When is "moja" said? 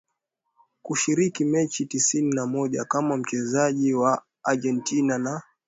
2.47-2.85